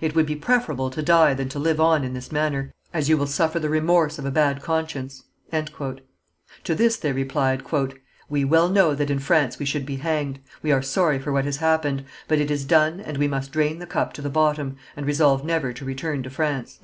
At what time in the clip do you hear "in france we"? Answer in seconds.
9.10-9.66